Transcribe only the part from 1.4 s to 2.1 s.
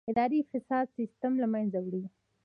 له منځه وړي.